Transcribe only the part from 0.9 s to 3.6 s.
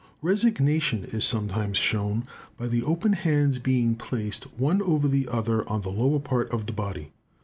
is sometimes shown by the open hands